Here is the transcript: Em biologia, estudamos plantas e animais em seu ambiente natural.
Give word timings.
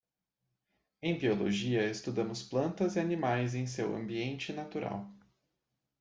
Em 1.03 1.15
biologia, 1.15 1.87
estudamos 1.87 2.41
plantas 2.41 2.95
e 2.95 2.99
animais 2.99 3.53
em 3.53 3.67
seu 3.67 3.95
ambiente 3.95 4.51
natural. 4.51 5.07